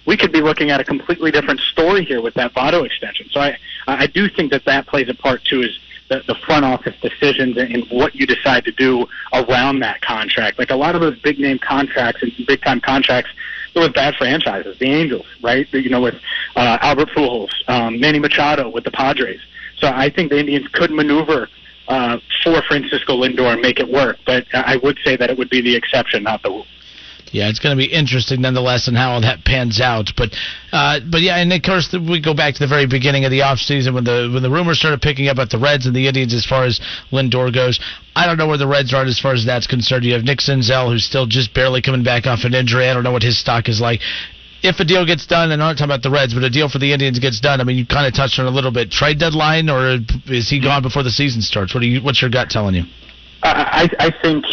we 0.07 0.17
could 0.17 0.33
be 0.33 0.41
looking 0.41 0.71
at 0.71 0.81
a 0.81 0.85
completely 0.85 1.31
different 1.31 1.61
story 1.61 2.05
here 2.05 2.23
with 2.23 2.35
that 2.35 2.55
Votto 2.55 2.85
extension. 2.87 3.29
So 3.31 3.41
I 3.41 3.59
I 3.87 4.07
do 4.07 4.29
think 4.29 4.51
that 4.53 4.65
that 4.65 4.87
plays 4.87 5.09
a 5.09 5.15
part 5.15 5.45
too. 5.45 5.63
Is 5.63 5.79
the, 6.09 6.23
the 6.27 6.35
front 6.35 6.65
office 6.65 6.95
decisions 7.01 7.57
and, 7.57 7.85
what 7.91 8.15
you 8.15 8.27
decide 8.27 8.65
to 8.65 8.73
do 8.73 9.07
around 9.33 9.81
that 9.81 10.01
contract. 10.01 10.59
Like 10.59 10.71
a 10.71 10.77
lot 10.77 10.95
of 10.95 11.01
those 11.01 11.19
big 11.21 11.39
name 11.39 11.59
contracts 11.59 12.23
and 12.23 12.33
big 12.47 12.63
time 12.63 12.81
contracts, 12.81 13.31
there 13.75 13.83
was 13.83 13.93
bad 13.93 14.15
franchises. 14.17 14.79
The 14.79 14.87
Angels, 14.87 15.27
right? 15.43 15.67
You 15.73 15.91
know, 15.91 16.01
with 16.01 16.15
uh, 16.55 16.79
Albert 16.81 17.11
Pujols, 17.11 17.51
um, 17.69 18.01
Manny 18.01 18.19
Machado 18.19 18.69
with 18.69 18.85
the 18.85 18.91
Padres. 18.91 19.41
So 19.79 19.89
I 19.89 20.11
think 20.11 20.31
the 20.31 20.39
Indians 20.39 20.69
could 20.69 20.91
maneuver 20.91 21.49
uh, 21.89 22.19
for 22.43 22.61
Francisco 22.63 23.17
Lindor 23.17 23.53
and 23.53 23.61
make 23.61 23.79
it 23.79 23.89
work. 23.89 24.19
But 24.27 24.47
I 24.53 24.77
would 24.79 24.99
say 25.05 25.17
that 25.17 25.31
it 25.31 25.39
would 25.39 25.51
be 25.51 25.61
the 25.61 25.77
exception, 25.77 26.23
not 26.23 26.43
the 26.43 26.51
rule. 26.51 26.67
Yeah, 27.33 27.49
it's 27.49 27.59
going 27.59 27.77
to 27.77 27.81
be 27.81 27.93
interesting 27.93 28.41
nonetheless 28.41 28.89
and 28.89 28.97
how 28.97 29.13
all 29.13 29.21
that 29.21 29.45
pans 29.45 29.81
out. 29.81 30.13
But, 30.17 30.31
uh, 30.73 31.01
but 31.11 31.23
yeah, 31.23 31.37
and 31.37 31.53
of 31.53 31.63
course 31.63 31.93
we 31.93 32.21
go 32.21 32.35
back 32.35 32.55
to 32.55 32.61
the 32.61 32.69
very 32.69 32.87
beginning 32.87 33.25
of 33.25 33.31
the 33.31 33.41
offseason 33.41 33.95
when 33.95 34.05
the 34.05 34.31
when 34.33 34.43
the 34.43 34.51
rumors 34.51 34.79
started 34.79 35.03
picking 35.03 35.29
up 35.29 35.39
at 35.39 35.51
the 35.51 35.59
Reds 35.59 35.87
and 35.87 35.95
the 35.95 36.07
Indians 36.07 36.33
as 36.33 36.47
far 36.47 36.65
as 36.65 36.81
Lindor 37.11 37.53
goes. 37.53 37.81
I 38.15 38.27
don't 38.27 38.39
know 38.39 38.47
where 38.47 38.59
the 38.59 38.67
Reds 38.67 38.95
are 38.95 39.05
as 39.05 39.19
far 39.19 39.35
as 39.35 39.45
that's 39.45 39.67
concerned. 39.67 40.05
You 40.05 40.15
have 40.15 40.23
Nick 40.23 40.39
Senzel 40.39 40.91
who's 40.91 41.05
still 41.05 41.27
just 41.27 41.53
barely 41.53 41.83
coming 41.83 42.05
back 42.05 42.27
off 42.27 42.45
an 42.45 42.55
injury. 42.55 42.89
I 42.89 42.95
don't 42.95 43.03
know 43.03 43.13
what 43.13 43.23
his 43.23 43.39
stock 43.39 43.69
is 43.69 43.81
like. 43.81 44.01
If 44.63 44.81
a 44.81 44.85
deal 44.85 45.05
gets 45.05 45.27
done, 45.27 45.53
and 45.53 45.63
I'm 45.63 45.69
not 45.69 45.73
talking 45.75 45.85
about 45.91 46.03
the 46.03 46.11
Reds, 46.11 46.33
but 46.33 46.43
a 46.43 46.51
deal 46.51 46.69
for 46.69 46.79
the 46.79 46.93
Indians 46.93 47.19
gets 47.19 47.41
done. 47.41 47.61
I 47.61 47.65
mean, 47.65 47.77
you 47.77 47.87
kind 47.87 48.07
of 48.07 48.15
touched 48.15 48.39
on 48.39 48.47
a 48.47 48.51
little 48.51 48.73
bit. 48.73 48.91
Trade 48.91 49.19
deadline, 49.19 49.69
or 49.69 49.99
is 50.27 50.49
he 50.49 50.61
gone 50.61 50.83
before 50.83 51.03
the 51.03 51.11
season 51.11 51.43
starts? 51.43 51.75
What 51.75 51.81
do 51.81 51.87
you? 51.87 52.03
What's 52.03 52.23
your 52.23 52.31
gut 52.31 52.51
telling 52.51 52.75
you? 52.75 52.85
I, 53.43 53.89
I 54.01 54.07
I 54.07 54.23
think 54.23 54.45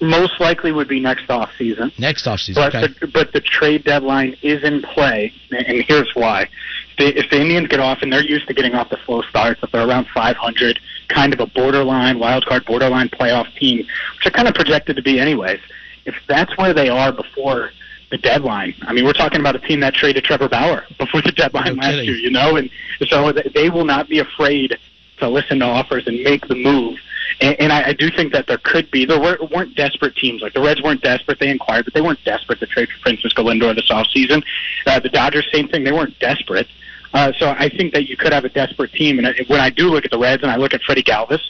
most 0.00 0.38
likely 0.40 0.72
would 0.72 0.88
be 0.88 1.00
next 1.00 1.30
off 1.30 1.50
season. 1.56 1.90
Next 1.98 2.26
offseason, 2.26 2.54
But 2.56 2.74
okay. 2.74 2.94
the, 3.00 3.06
but 3.06 3.32
the 3.32 3.40
trade 3.40 3.84
deadline 3.84 4.36
is 4.42 4.62
in 4.62 4.82
play, 4.82 5.32
and 5.50 5.82
here's 5.84 6.14
why: 6.14 6.42
if 6.90 6.96
the, 6.98 7.18
if 7.18 7.30
the 7.30 7.40
Indians 7.40 7.68
get 7.68 7.80
off, 7.80 8.02
and 8.02 8.12
they're 8.12 8.22
used 8.24 8.46
to 8.48 8.54
getting 8.54 8.74
off 8.74 8.90
the 8.90 8.98
slow 9.04 9.22
starts, 9.22 9.62
if 9.62 9.70
they're 9.70 9.86
around 9.88 10.06
500, 10.08 10.78
kind 11.08 11.32
of 11.32 11.40
a 11.40 11.46
borderline 11.46 12.18
wild 12.18 12.44
card, 12.46 12.64
borderline 12.66 13.08
playoff 13.08 13.52
team, 13.56 13.78
which 13.78 14.26
are 14.26 14.30
kind 14.30 14.48
of 14.48 14.54
projected 14.54 14.96
to 14.96 15.02
be 15.02 15.18
anyways. 15.18 15.60
If 16.04 16.14
that's 16.28 16.56
where 16.58 16.72
they 16.74 16.88
are 16.88 17.10
before 17.12 17.70
the 18.10 18.18
deadline, 18.18 18.74
I 18.82 18.92
mean, 18.92 19.04
we're 19.04 19.12
talking 19.12 19.40
about 19.40 19.56
a 19.56 19.58
team 19.60 19.80
that 19.80 19.94
traded 19.94 20.22
Trevor 20.24 20.48
Bauer 20.48 20.84
before 20.98 21.22
the 21.22 21.32
deadline 21.32 21.74
No 21.76 21.82
last 21.82 21.90
kidding. 21.92 22.04
year, 22.06 22.16
you 22.16 22.30
know, 22.30 22.56
and 22.56 22.70
so 23.08 23.32
they 23.32 23.70
will 23.70 23.84
not 23.84 24.08
be 24.08 24.18
afraid 24.20 24.78
to 25.18 25.28
listen 25.28 25.60
to 25.60 25.64
offers 25.64 26.06
and 26.06 26.22
make 26.22 26.46
the 26.48 26.54
move. 26.54 26.98
And, 27.40 27.58
and 27.60 27.72
I, 27.72 27.88
I 27.88 27.92
do 27.92 28.10
think 28.10 28.32
that 28.32 28.46
there 28.46 28.58
could 28.58 28.90
be. 28.90 29.04
There 29.04 29.20
were, 29.20 29.38
weren't 29.54 29.74
desperate 29.74 30.16
teams. 30.16 30.42
Like 30.42 30.54
the 30.54 30.60
Reds 30.60 30.82
weren't 30.82 31.02
desperate. 31.02 31.38
They 31.38 31.50
inquired, 31.50 31.84
but 31.84 31.94
they 31.94 32.00
weren't 32.00 32.22
desperate 32.24 32.60
to 32.60 32.66
trade 32.66 32.88
for 32.88 32.98
Francisco 33.00 33.44
Lindor 33.44 33.74
this 33.74 33.90
offseason. 33.90 34.42
Uh, 34.86 35.00
the 35.00 35.08
Dodgers, 35.08 35.48
same 35.52 35.68
thing. 35.68 35.84
They 35.84 35.92
weren't 35.92 36.18
desperate. 36.18 36.68
Uh, 37.12 37.32
so 37.38 37.50
I 37.50 37.68
think 37.68 37.92
that 37.94 38.08
you 38.08 38.16
could 38.16 38.32
have 38.32 38.44
a 38.44 38.48
desperate 38.48 38.92
team. 38.92 39.18
And 39.18 39.26
I, 39.26 39.34
when 39.48 39.60
I 39.60 39.70
do 39.70 39.88
look 39.88 40.04
at 40.04 40.10
the 40.10 40.18
Reds 40.18 40.42
and 40.42 40.50
I 40.50 40.56
look 40.56 40.74
at 40.74 40.82
Freddie 40.82 41.02
Galvis, 41.02 41.40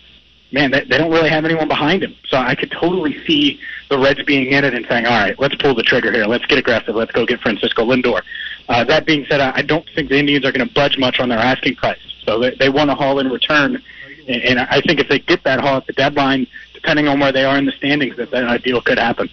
man, 0.52 0.70
they, 0.70 0.84
they 0.84 0.98
don't 0.98 1.10
really 1.10 1.28
have 1.28 1.44
anyone 1.44 1.68
behind 1.68 2.02
him. 2.02 2.14
So 2.28 2.36
I 2.36 2.54
could 2.54 2.70
totally 2.70 3.24
see 3.26 3.60
the 3.90 3.98
Reds 3.98 4.22
being 4.24 4.52
in 4.52 4.64
it 4.64 4.74
and 4.74 4.86
saying, 4.88 5.06
all 5.06 5.12
right, 5.12 5.38
let's 5.38 5.54
pull 5.56 5.74
the 5.74 5.82
trigger 5.82 6.12
here. 6.12 6.24
Let's 6.26 6.46
get 6.46 6.58
aggressive. 6.58 6.94
Let's 6.94 7.12
go 7.12 7.26
get 7.26 7.40
Francisco 7.40 7.84
Lindor. 7.84 8.22
Uh, 8.68 8.84
that 8.84 9.06
being 9.06 9.24
said, 9.28 9.40
I 9.40 9.62
don't 9.62 9.86
think 9.94 10.08
the 10.08 10.18
Indians 10.18 10.44
are 10.44 10.52
going 10.52 10.66
to 10.66 10.74
budge 10.74 10.98
much 10.98 11.20
on 11.20 11.28
their 11.28 11.38
asking 11.38 11.76
price. 11.76 12.00
So 12.24 12.40
they, 12.40 12.54
they 12.56 12.68
want 12.68 12.90
a 12.90 12.94
haul 12.94 13.20
in 13.20 13.28
return. 13.28 13.82
And, 14.28 14.42
and 14.42 14.60
I 14.60 14.80
think 14.80 14.98
if 14.98 15.08
they 15.08 15.20
get 15.20 15.44
that 15.44 15.60
haul 15.60 15.76
at 15.76 15.86
the 15.86 15.92
deadline, 15.92 16.46
depending 16.74 17.06
on 17.06 17.20
where 17.20 17.32
they 17.32 17.44
are 17.44 17.56
in 17.56 17.66
the 17.66 17.72
standings, 17.72 18.16
that 18.16 18.30
that 18.32 18.62
deal 18.62 18.80
could 18.80 18.98
happen. 18.98 19.30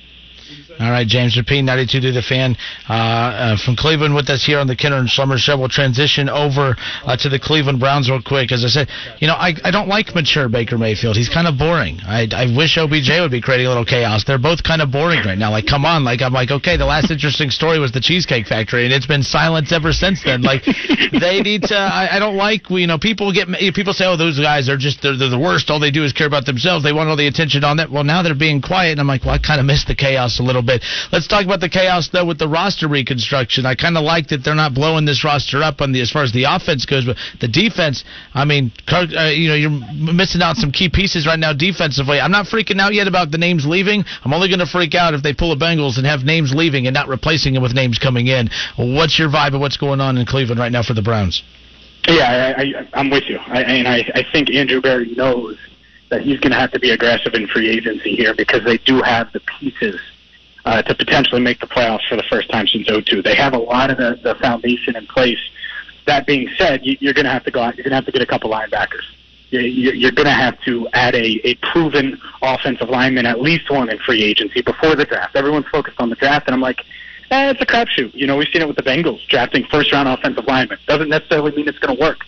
All 0.80 0.90
right, 0.90 1.08
James 1.08 1.38
Rapien, 1.38 1.64
92 1.66 2.02
to 2.02 2.12
the 2.12 2.22
fan 2.22 2.58
uh, 2.90 2.94
uh, 2.94 3.58
from 3.58 3.76
Cleveland 3.76 4.16
with 4.16 4.30
us 4.30 4.44
here 4.44 4.60
on 4.60 4.68
the 4.68 4.76
Kinner 4.76 4.98
and 4.98 5.10
Summer 5.10 5.38
Show. 5.38 5.58
We'll 5.58 5.70
transition 5.70 6.30
over 6.30 6.76
uh, 7.06 7.16
to 7.18 7.30
the 7.30 7.40
Cleveland 7.40 7.80
Browns 7.80 8.10
real 8.10 8.22
quick. 8.22 8.52
As 8.52 8.66
I 8.66 8.68
said, 8.68 8.88
you 9.20 9.28
know, 9.28 9.36
I, 9.36 9.54
I 9.64 9.72
don't 9.72 9.88
like 9.88 10.16
mature 10.16 10.50
Baker 10.50 10.78
Mayfield. 10.78 11.16
He's 11.16 11.30
kind 11.30 11.48
of 11.48 11.58
boring. 11.58 12.00
I, 12.04 12.28
I 12.34 12.50
wish 12.58 12.78
OBJ 12.78 13.10
would 13.22 13.32
be 13.32 13.42
creating 13.42 13.68
a 13.68 13.70
little 13.70 13.86
chaos. 13.86 14.24
They're 14.26 14.42
both 14.42 14.64
kind 14.64 14.82
of 14.82 14.92
boring 14.92 15.24
right 15.26 15.38
now. 15.38 15.52
Like, 15.52 15.68
come 15.68 15.86
on. 15.86 16.04
Like, 16.04 16.22
I'm 16.22 16.34
like, 16.34 16.52
okay, 16.52 16.76
the 16.76 16.86
last 16.86 17.12
interesting 17.12 17.50
story 17.50 17.80
was 17.80 17.92
the 17.92 18.02
Cheesecake 18.02 18.48
Factory, 18.48 18.86
and 18.86 18.94
it's 18.94 19.08
been 19.08 19.24
silence 19.24 19.72
ever 19.72 19.94
since 19.94 20.24
then. 20.24 20.42
Like, 20.42 20.66
they 21.14 21.40
need 21.42 21.64
to. 21.70 21.76
I, 21.78 22.18
I 22.18 22.20
don't 22.20 22.36
like, 22.36 22.70
you 22.70 22.88
know, 22.88 22.98
people 22.98 23.32
get 23.32 23.48
people 23.74 23.94
say, 23.94 24.06
oh, 24.06 24.18
those 24.18 24.40
guys 24.40 24.68
are 24.70 24.78
just 24.78 25.02
they're, 25.02 25.16
they're 25.16 25.30
the 25.30 25.40
worst. 25.40 25.70
All 25.70 25.80
they 25.80 25.92
do 25.92 26.04
is 26.04 26.12
care 26.12 26.28
about 26.28 26.46
themselves. 26.46 26.84
They 26.84 26.94
want 26.94 27.10
all 27.10 27.16
the 27.16 27.28
attention 27.28 27.64
on 27.64 27.78
that. 27.78 27.92
Well, 27.92 28.04
now 28.04 28.24
they're 28.24 28.36
being 28.36 28.62
quiet, 28.62 28.92
and 28.92 29.00
I'm 29.00 29.08
like, 29.08 29.24
well, 29.24 29.36
I 29.36 29.40
kind 29.40 29.60
of 29.60 29.66
miss 29.66 29.86
the 29.86 29.96
chaos 29.96 30.40
a 30.44 30.46
little 30.46 30.62
bit. 30.62 30.84
Let's 31.12 31.28
talk 31.28 31.46
about 31.46 31.60
the 31.60 31.70
chaos 31.70 32.10
though 32.12 32.26
with 32.26 32.38
the 32.38 32.48
roster 32.48 32.88
reconstruction. 32.88 33.66
I 33.66 33.76
kind 33.76 33.98
of 33.98 34.04
like 34.04 34.28
that 34.28 34.44
they're 34.44 34.56
not 34.56 34.74
blowing 34.74 35.06
this 35.06 35.24
roster 35.24 35.64
up 35.64 35.82
on 35.82 35.92
the 35.92 36.02
as 36.02 36.12
far 36.12 36.24
as 36.24 36.32
the 36.32 36.44
offense 36.44 36.86
goes, 36.86 37.06
but 37.06 37.18
the 37.40 37.48
defense. 37.48 38.04
I 38.34 38.46
mean, 38.46 38.72
Kirk, 38.88 39.10
uh, 39.16 39.32
you 39.34 39.48
know, 39.50 39.56
you're 39.56 40.14
missing 40.14 40.42
out 40.42 40.58
some 40.58 40.72
key 40.72 40.90
pieces 40.90 41.26
right 41.26 41.40
now 41.40 41.54
defensively. 41.54 42.20
I'm 42.20 42.32
not 42.32 42.46
freaking 42.48 42.80
out 42.80 42.94
yet 42.94 43.08
about 43.08 43.32
the 43.32 43.38
names 43.38 43.66
leaving. 43.66 44.04
I'm 44.24 44.34
only 44.34 44.50
going 44.50 44.60
to 44.60 44.66
freak 44.66 44.96
out 44.96 45.14
if 45.14 45.24
they 45.24 45.34
pull 45.34 45.52
a 45.52 45.58
Bengals 45.58 45.98
and 45.98 46.06
have 46.06 46.24
names 46.24 46.54
leaving 46.54 46.88
and 46.88 46.94
not 46.94 47.08
replacing 47.08 47.54
them 47.54 47.64
with 47.64 47.74
names 47.74 47.98
coming 47.98 48.28
in. 48.28 48.50
What's 48.78 49.18
your 49.18 49.30
vibe 49.30 49.56
of 49.56 49.62
what's 49.62 49.78
going 49.78 50.02
on 50.02 50.18
in 50.18 50.26
Cleveland 50.26 50.60
right 50.60 50.72
now 50.72 50.84
for 50.84 50.94
the 50.94 51.02
Browns? 51.02 51.44
Yeah, 52.08 52.56
I, 52.58 52.62
I, 52.62 52.88
I'm 52.94 53.10
with 53.10 53.24
you. 53.30 53.38
I, 53.38 53.64
and 53.64 53.88
I, 53.88 54.00
I 54.14 54.26
think 54.32 54.50
Andrew 54.50 54.82
Berry 54.82 55.14
knows 55.16 55.58
that 56.10 56.22
he's 56.22 56.40
going 56.40 56.52
to 56.52 56.58
have 56.58 56.72
to 56.72 56.80
be 56.80 56.92
aggressive 56.92 57.34
in 57.34 57.48
free 57.48 57.70
agency 57.70 58.16
here 58.16 58.36
because 58.36 58.64
they 58.66 58.78
do 58.78 59.02
have 59.02 59.32
the 59.32 59.40
pieces 59.60 60.00
uh, 60.66 60.82
to 60.84 60.96
potentially 60.96 61.42
make 61.42 61.60
the 61.60 61.68
playoffs 61.68 62.08
for 62.08 62.16
the 62.16 62.24
first 62.30 62.50
time 62.50 62.68
since 62.68 62.88
02. 62.88 63.22
They 63.22 63.36
have 63.36 63.54
a 63.54 63.58
lot 63.58 63.90
of 63.92 63.98
the, 63.98 64.20
the 64.24 64.36
foundation 64.36 64.96
in 64.96 65.06
place. 65.08 65.40
That 66.06 66.26
being 66.28 66.50
said, 66.58 66.86
you, 66.86 66.98
you're 67.00 67.14
going 67.14 67.26
to 67.26 67.32
have 67.32 67.44
to 67.46 67.52
go 67.52 67.62
out. 67.62 67.76
You're 67.76 67.84
going 67.84 67.92
to 67.92 67.96
have 67.96 68.06
to 68.06 68.12
get 68.12 68.22
a 68.22 68.26
couple 68.26 68.50
linebackers. 68.50 69.04
You- 69.50 69.60
you- 69.62 69.92
You're 69.92 70.12
going 70.12 70.26
to 70.26 70.32
have 70.34 70.60
to 70.62 70.88
add 70.94 71.16
a, 71.16 71.40
a 71.48 71.56
proven 71.72 72.20
offensive 72.42 72.90
lineman, 72.90 73.26
at 73.26 73.42
least 73.42 73.70
one 73.70 73.90
in 73.90 73.98
free 74.00 74.24
agency 74.24 74.62
before 74.62 74.96
the 74.96 75.06
draft. 75.06 75.36
Everyone's 75.36 75.68
focused 75.72 76.00
on 76.00 76.10
the 76.10 76.16
draft, 76.16 76.48
and 76.48 76.56
I'm 76.56 76.62
like, 76.62 76.80
eh, 77.32 77.52
it's 77.52 77.62
a 77.62 77.66
crapshoot. 77.66 78.14
You 78.14 78.26
know, 78.28 78.36
we've 78.38 78.48
seen 78.52 78.62
it 78.62 78.68
with 78.68 78.78
the 78.78 78.84
Bengals 78.84 79.26
drafting 79.28 79.66
first 79.66 79.92
round 79.94 80.08
offensive 80.10 80.46
linemen. 80.46 80.78
Doesn't 80.88 81.10
necessarily 81.10 81.52
mean 81.56 81.68
it's 81.68 81.78
going 81.80 81.96
to 81.96 82.02
work. 82.02 82.20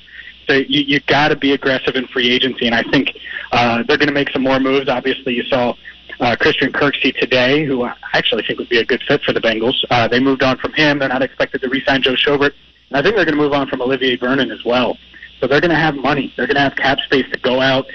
So 0.47 0.53
you 0.53 0.81
you 0.81 0.99
got 1.07 1.29
to 1.29 1.35
be 1.35 1.53
aggressive 1.53 1.95
in 1.95 2.05
free 2.07 2.29
agency, 2.31 2.67
and 2.67 2.75
I 2.75 2.83
think 2.83 3.17
uh, 3.51 3.81
they're 3.87 3.97
going 3.97 4.09
to 4.09 4.13
make 4.13 4.29
some 4.29 4.43
more 4.43 4.59
moves. 4.59 4.87
Obviously, 4.87 5.33
you 5.33 5.43
saw 5.45 5.73
uh, 6.19 6.35
Christian 6.35 6.71
Kirksey 6.71 7.15
today, 7.15 7.65
who 7.65 7.83
I 7.83 7.95
actually 8.13 8.43
think 8.43 8.59
would 8.59 8.69
be 8.69 8.79
a 8.79 8.85
good 8.85 9.03
fit 9.07 9.21
for 9.23 9.33
the 9.33 9.41
Bengals. 9.41 9.83
Uh, 9.89 10.07
they 10.07 10.19
moved 10.19 10.43
on 10.43 10.57
from 10.57 10.73
him. 10.73 10.99
They're 10.99 11.09
not 11.09 11.21
expected 11.21 11.61
to 11.61 11.69
re-sign 11.69 12.01
Joe 12.01 12.13
Schobert. 12.13 12.53
And 12.89 12.97
I 12.97 13.01
think 13.01 13.15
they're 13.15 13.25
going 13.25 13.37
to 13.37 13.41
move 13.41 13.53
on 13.53 13.67
from 13.67 13.81
Olivier 13.81 14.15
Vernon 14.17 14.51
as 14.51 14.63
well. 14.63 14.97
So 15.39 15.47
they're 15.47 15.61
going 15.61 15.71
to 15.71 15.77
have 15.77 15.95
money. 15.95 16.33
They're 16.37 16.47
going 16.47 16.55
to 16.55 16.61
have 16.61 16.75
cap 16.75 16.99
space 16.99 17.25
to 17.31 17.39
go 17.39 17.59
out, 17.59 17.87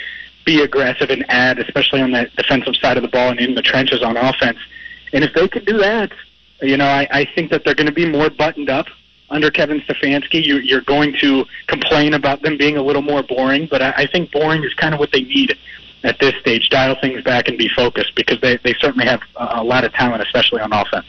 be 0.45 0.63
aggressive, 0.63 1.11
and 1.11 1.25
add, 1.29 1.59
especially 1.59 2.03
on 2.03 2.11
the 2.13 2.31
defensive 2.37 2.77
side 2.77 2.97
of 2.97 3.03
the 3.03 3.09
ball 3.09 3.31
and 3.31 3.41
in 3.41 3.55
the 3.55 3.63
trenches 3.63 4.03
on 4.03 4.17
offense. 4.17 4.59
And 5.13 5.25
if 5.25 5.33
they 5.35 5.49
could 5.49 5.65
do 5.65 5.79
that, 5.79 6.13
you 6.61 6.77
know, 6.77 6.87
I, 6.87 7.09
I 7.11 7.29
think 7.35 7.51
that 7.51 7.65
they're 7.65 7.75
going 7.75 7.87
to 7.87 7.93
be 7.93 8.07
more 8.07 8.29
buttoned 8.29 8.69
up 8.69 8.87
under 9.31 9.51
Kevin 9.51 9.81
Stefanski. 9.81 10.45
You, 10.45 10.59
you're 10.59 10.83
going 10.83 11.17
to 11.21 11.47
complain 11.67 12.15
about 12.15 12.43
them 12.43 12.59
being 12.59 12.77
a 12.77 12.83
little 12.83 13.03
more 13.03 13.23
boring, 13.23 13.67
but 13.71 13.81
I, 13.81 13.93
I 13.93 14.07
think 14.07 14.31
boring 14.31 14.65
is 14.65 14.75
kind 14.75 14.93
of 14.93 15.01
what 15.01 15.13
they 15.13 15.23
need 15.23 15.57
at 16.03 16.19
this 16.21 16.35
stage. 16.41 16.69
Dial 16.71 16.97
things 17.01 17.23
back 17.23 17.49
and 17.49 17.59
be 17.59 17.69
focused 17.75 18.15
because 18.17 18.41
they, 18.41 18.59
they 18.65 18.75
certainly 18.81 19.07
have 19.07 19.21
a, 19.37 19.63
lot 19.63 19.85
of 19.85 19.93
talent, 19.93 20.23
especially 20.23 20.61
on 20.61 20.73
offense. 20.73 21.07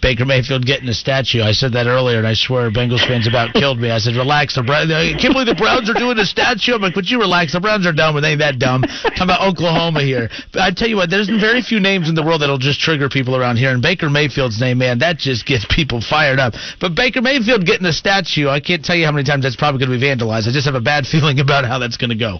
Baker 0.00 0.24
Mayfield 0.24 0.64
getting 0.64 0.88
a 0.88 0.94
statue. 0.94 1.42
I 1.42 1.50
said 1.52 1.72
that 1.72 1.86
earlier, 1.86 2.18
and 2.18 2.26
I 2.26 2.34
swear 2.34 2.70
Bengals 2.70 3.06
fans 3.06 3.26
about 3.26 3.52
killed 3.58 3.78
me. 3.78 3.90
I 3.90 3.98
said, 3.98 4.14
"Relax, 4.14 4.54
the 4.54 4.62
Browns. 4.62 4.90
I 4.90 5.12
can't 5.18 5.34
believe 5.34 5.48
the 5.48 5.58
Browns 5.58 5.90
are 5.90 5.94
doing 5.94 6.18
a 6.18 6.24
statue." 6.24 6.74
I'm 6.74 6.80
like, 6.80 6.94
"Would 6.94 7.10
you 7.10 7.18
relax? 7.18 7.52
The 7.52 7.60
Browns 7.60 7.86
are 7.86 7.92
dumb, 7.92 8.14
but 8.14 8.20
they 8.20 8.30
ain't 8.30 8.38
that 8.38 8.58
dumb." 8.58 8.82
Talking 8.82 9.22
about 9.22 9.42
Oklahoma 9.42 10.00
here. 10.02 10.30
But 10.52 10.62
I 10.62 10.70
tell 10.70 10.88
you 10.88 10.96
what, 10.96 11.10
there's 11.10 11.28
very 11.28 11.60
few 11.60 11.80
names 11.80 12.08
in 12.08 12.14
the 12.14 12.22
world 12.22 12.40
that'll 12.40 12.58
just 12.58 12.80
trigger 12.80 13.08
people 13.08 13.36
around 13.36 13.56
here, 13.56 13.70
and 13.70 13.82
Baker 13.82 14.08
Mayfield's 14.08 14.60
name, 14.60 14.78
man, 14.78 15.00
that 15.00 15.18
just 15.18 15.44
gets 15.44 15.66
people 15.68 16.00
fired 16.00 16.38
up. 16.38 16.54
But 16.80 16.94
Baker 16.94 17.20
Mayfield 17.20 17.66
getting 17.66 17.86
a 17.86 17.92
statue, 17.92 18.48
I 18.48 18.60
can't 18.60 18.84
tell 18.84 18.96
you 18.96 19.06
how 19.06 19.12
many 19.12 19.24
times 19.24 19.42
that's 19.42 19.56
probably 19.56 19.84
going 19.84 19.90
to 19.90 19.98
be 19.98 20.06
vandalized. 20.06 20.48
I 20.48 20.52
just 20.52 20.66
have 20.66 20.76
a 20.76 20.80
bad 20.80 21.06
feeling 21.10 21.40
about 21.40 21.64
how 21.64 21.78
that's 21.78 21.96
going 21.96 22.10
to 22.10 22.16
go. 22.16 22.38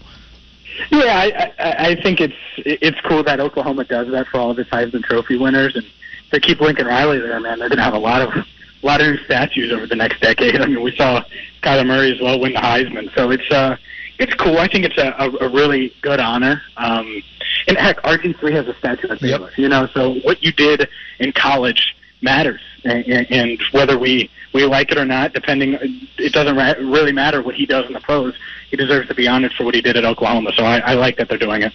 Yeah, 0.91 1.15
I, 1.17 1.53
I, 1.59 1.89
I 1.89 2.03
think 2.03 2.21
it's 2.21 2.35
it's 2.59 3.01
cool 3.03 3.23
that 3.25 3.41
Oklahoma 3.41 3.85
does 3.85 4.11
that 4.11 4.27
for 4.29 4.39
all 4.39 4.51
of 4.51 4.59
its 4.59 4.71
Heisman 4.71 5.03
Trophy 5.03 5.37
winners, 5.37 5.77
and 5.77 5.85
they 6.31 6.41
keep 6.41 6.61
Lincoln 6.61 6.87
Riley 6.87 7.19
there, 7.19 7.41
man, 7.41 7.59
they're 7.59 7.69
going 7.69 7.79
to 7.79 7.85
have 7.85 7.95
a 7.95 7.99
lot 7.99 8.23
of 8.23 8.35
a 8.35 8.87
lot 8.87 9.01
of 9.01 9.09
new 9.09 9.17
statues 9.25 9.73
over 9.73 9.87
the 9.87 9.97
next 9.97 10.21
decade. 10.21 10.61
I 10.61 10.67
mean, 10.67 10.83
we 10.83 10.95
saw 10.97 11.23
Kyler 11.63 11.87
Murray 11.87 12.13
as 12.13 12.21
well 12.21 12.41
win 12.41 12.55
the 12.55 12.61
Heisman, 12.61 13.15
so 13.15 13.31
it's 13.31 13.51
uh 13.51 13.77
it's 14.19 14.35
cool. 14.35 14.59
I 14.59 14.69
think 14.69 14.85
it's 14.85 14.99
a, 14.99 15.15
a, 15.19 15.47
a 15.47 15.49
really 15.49 15.95
good 16.03 16.21
honor. 16.21 16.61
Um, 16.77 17.23
and 17.67 17.79
heck, 17.79 18.03
RG 18.03 18.39
three 18.39 18.53
has 18.53 18.67
a 18.69 18.75
statue 18.75 19.09
at 19.09 19.21
Baylor. 19.21 19.49
Yep. 19.49 19.59
You 19.59 19.69
know, 19.69 19.87
so 19.95 20.15
what 20.21 20.43
you 20.43 20.53
did 20.53 20.89
in 21.19 21.33
college 21.33 21.97
matters, 22.23 22.61
and, 22.85 23.07
and 23.31 23.61
whether 23.73 23.99
we 23.99 24.31
we 24.53 24.65
like 24.65 24.91
it 24.91 24.99
or 24.99 25.05
not, 25.05 25.33
depending, 25.33 25.79
it 26.19 26.33
doesn't 26.33 26.57
ra- 26.57 26.75
really 26.79 27.13
matter 27.13 27.43
what 27.43 27.55
he 27.55 27.67
does 27.67 27.87
in 27.87 27.93
the 27.93 28.01
pros. 28.01 28.35
He 28.71 28.77
deserves 28.77 29.09
to 29.09 29.15
be 29.15 29.29
honored 29.29 29.53
for 29.53 29.65
what 29.65 29.75
he 29.75 29.81
did 29.81 29.97
at 29.97 30.05
Oklahoma. 30.05 30.51
So 30.57 30.65
I, 30.65 30.79
I 30.79 30.95
like 30.95 31.17
that 31.19 31.29
they're 31.29 31.39
doing 31.39 31.63
it. 31.63 31.73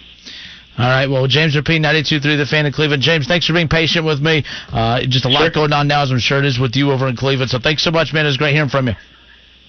All 0.78 0.84
right. 0.84 1.06
Well, 1.06 1.26
James 1.26 1.56
Rapien, 1.56 1.80
92.3, 1.80 2.36
the 2.36 2.44
fan 2.44 2.66
of 2.66 2.74
Cleveland. 2.74 3.02
James, 3.02 3.26
thanks 3.26 3.46
for 3.46 3.54
being 3.54 3.68
patient 3.68 4.04
with 4.04 4.20
me. 4.20 4.44
Uh, 4.70 5.00
just 5.08 5.24
a 5.24 5.28
lot 5.28 5.40
sure. 5.40 5.50
going 5.50 5.72
on 5.72 5.88
now, 5.88 6.02
as 6.02 6.10
I'm 6.10 6.18
sure 6.18 6.38
it 6.38 6.44
is 6.44 6.58
with 6.58 6.76
you 6.76 6.92
over 6.92 7.08
in 7.08 7.16
Cleveland. 7.16 7.50
So 7.50 7.58
thanks 7.58 7.82
so 7.82 7.90
much, 7.90 8.12
man. 8.12 8.26
It 8.26 8.28
was 8.28 8.36
great 8.36 8.52
hearing 8.52 8.68
from 8.68 8.88
you. 8.88 8.94